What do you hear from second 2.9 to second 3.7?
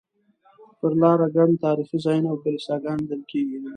لیدل کېدې.